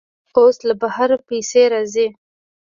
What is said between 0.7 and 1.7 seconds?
بهر پیسې